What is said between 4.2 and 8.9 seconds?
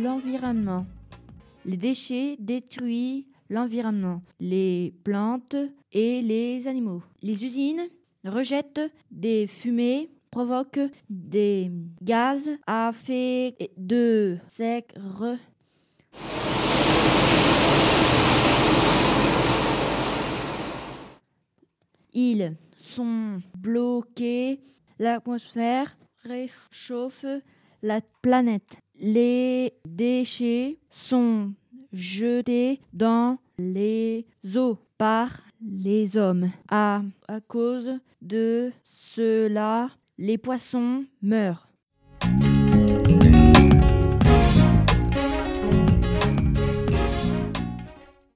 les plantes et les animaux. Les usines rejettent